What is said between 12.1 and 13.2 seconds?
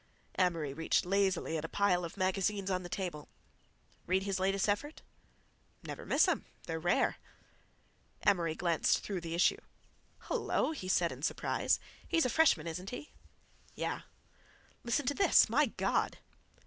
a freshman, isn't he?"